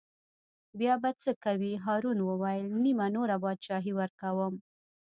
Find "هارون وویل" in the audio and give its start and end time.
1.85-2.67